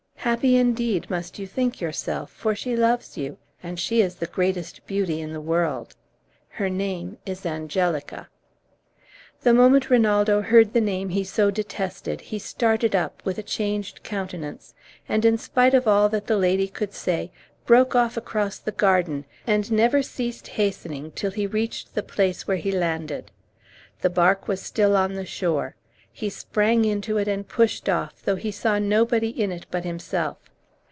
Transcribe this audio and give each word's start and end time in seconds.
Happy 0.23 0.55
indeed 0.55 1.09
must 1.09 1.39
you 1.39 1.47
think 1.47 1.81
yourself, 1.81 2.29
for 2.31 2.53
she 2.53 2.75
loves 2.75 3.17
you, 3.17 3.39
and 3.63 3.79
she 3.79 4.03
is 4.03 4.15
the 4.17 4.27
greatest 4.27 4.85
beauty 4.85 5.19
in 5.19 5.33
the 5.33 5.41
world! 5.41 5.95
Her 6.47 6.69
name 6.69 7.17
is 7.25 7.43
Angelica." 7.43 8.29
The 9.41 9.55
moment 9.55 9.89
Rinaldo 9.89 10.41
heard 10.43 10.73
the 10.73 10.79
name 10.79 11.09
he 11.09 11.23
so 11.23 11.49
detested 11.49 12.21
he 12.21 12.37
started 12.37 12.95
up, 12.95 13.23
with 13.25 13.39
a 13.39 13.43
changed 13.43 14.03
countenance, 14.03 14.75
and, 15.09 15.25
in 15.25 15.39
spite 15.39 15.73
of 15.73 15.87
all 15.87 16.07
that 16.09 16.27
the 16.27 16.37
lady 16.37 16.67
could 16.67 16.93
say, 16.93 17.31
broke 17.65 17.95
off 17.95 18.15
across 18.15 18.59
the 18.59 18.71
garden, 18.71 19.25
and 19.47 19.71
never 19.71 20.03
ceased 20.03 20.49
hastening 20.49 21.09
till 21.13 21.31
he 21.31 21.47
reached 21.47 21.95
the 21.95 22.03
place 22.03 22.47
where 22.47 22.57
he 22.57 22.71
landed. 22.71 23.31
The 24.01 24.09
bark 24.11 24.47
was 24.47 24.61
still 24.61 24.95
on 24.95 25.15
the 25.15 25.25
shore. 25.25 25.77
He 26.13 26.29
sprang 26.29 26.83
into 26.83 27.17
it, 27.17 27.29
and 27.29 27.47
pushed 27.47 27.87
off, 27.87 28.21
though 28.23 28.35
he 28.35 28.51
saw 28.51 28.77
nobody 28.79 29.29
in 29.29 29.49
it 29.53 29.65
but 29.71 29.85
himself. 29.85 30.37